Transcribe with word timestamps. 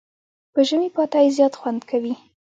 په 0.53 0.59
ژمي 0.67 0.89
پاتی 0.95 1.25
زیات 1.37 1.53
خوند 1.59 1.81
کوي. 1.89 2.13